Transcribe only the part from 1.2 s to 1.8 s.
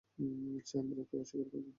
অস্বীকার করবে?